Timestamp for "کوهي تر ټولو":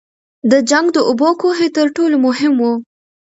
1.41-2.15